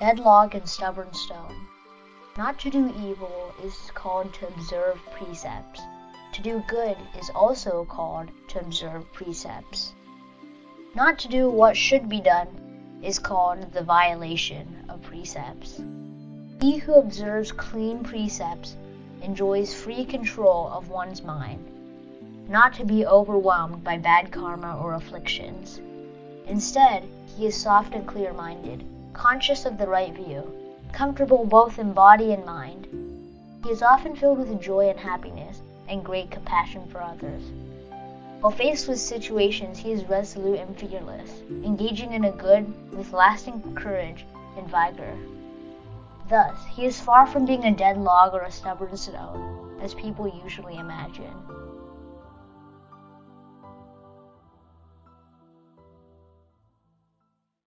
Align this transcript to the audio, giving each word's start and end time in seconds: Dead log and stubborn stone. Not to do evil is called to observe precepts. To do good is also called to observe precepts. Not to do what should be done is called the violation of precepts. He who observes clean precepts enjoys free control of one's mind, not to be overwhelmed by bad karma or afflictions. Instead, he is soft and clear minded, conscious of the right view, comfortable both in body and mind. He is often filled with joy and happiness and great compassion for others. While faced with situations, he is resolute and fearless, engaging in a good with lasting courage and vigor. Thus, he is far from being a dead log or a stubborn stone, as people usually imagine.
Dead 0.00 0.18
log 0.18 0.54
and 0.54 0.66
stubborn 0.66 1.12
stone. 1.12 1.54
Not 2.38 2.58
to 2.60 2.70
do 2.70 2.88
evil 2.88 3.52
is 3.62 3.90
called 3.92 4.32
to 4.32 4.48
observe 4.48 4.98
precepts. 5.12 5.82
To 6.32 6.40
do 6.40 6.64
good 6.68 6.96
is 7.18 7.28
also 7.34 7.84
called 7.84 8.30
to 8.48 8.60
observe 8.60 9.12
precepts. 9.12 9.92
Not 10.94 11.18
to 11.18 11.28
do 11.28 11.50
what 11.50 11.76
should 11.76 12.08
be 12.08 12.22
done 12.22 13.00
is 13.02 13.18
called 13.18 13.72
the 13.74 13.82
violation 13.82 14.86
of 14.88 15.02
precepts. 15.02 15.82
He 16.62 16.78
who 16.78 16.94
observes 16.94 17.52
clean 17.52 18.02
precepts 18.02 18.76
enjoys 19.20 19.74
free 19.74 20.06
control 20.06 20.68
of 20.68 20.88
one's 20.88 21.20
mind, 21.20 22.48
not 22.48 22.72
to 22.74 22.86
be 22.86 23.04
overwhelmed 23.04 23.84
by 23.84 23.98
bad 23.98 24.32
karma 24.32 24.78
or 24.78 24.94
afflictions. 24.94 25.78
Instead, 26.46 27.06
he 27.36 27.44
is 27.44 27.54
soft 27.54 27.92
and 27.92 28.06
clear 28.06 28.32
minded, 28.32 28.82
conscious 29.20 29.66
of 29.66 29.76
the 29.76 29.86
right 29.86 30.14
view, 30.14 30.50
comfortable 30.92 31.44
both 31.44 31.78
in 31.78 31.92
body 31.92 32.32
and 32.32 32.42
mind. 32.42 32.86
He 33.62 33.70
is 33.70 33.82
often 33.82 34.16
filled 34.16 34.38
with 34.38 34.62
joy 34.62 34.88
and 34.88 34.98
happiness 34.98 35.60
and 35.90 36.02
great 36.02 36.30
compassion 36.30 36.88
for 36.88 37.02
others. 37.02 37.42
While 38.40 38.50
faced 38.50 38.88
with 38.88 38.98
situations, 38.98 39.76
he 39.76 39.92
is 39.92 40.08
resolute 40.08 40.58
and 40.60 40.74
fearless, 40.74 41.42
engaging 41.50 42.14
in 42.14 42.24
a 42.24 42.32
good 42.32 42.64
with 42.96 43.12
lasting 43.12 43.74
courage 43.74 44.24
and 44.56 44.66
vigor. 44.66 45.14
Thus, 46.30 46.56
he 46.70 46.86
is 46.86 46.98
far 46.98 47.26
from 47.26 47.44
being 47.44 47.66
a 47.66 47.76
dead 47.76 47.98
log 47.98 48.32
or 48.32 48.44
a 48.44 48.50
stubborn 48.50 48.96
stone, 48.96 49.78
as 49.82 49.92
people 49.92 50.32
usually 50.42 50.78
imagine. 50.78 51.34